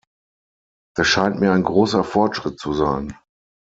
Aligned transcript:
Das 0.95 1.05
scheint 1.05 1.39
mir 1.39 1.51
ein 1.51 1.61
großer 1.61 2.03
Fortschritt 2.03 2.57
zu 2.57 2.73
sein. 2.73 3.15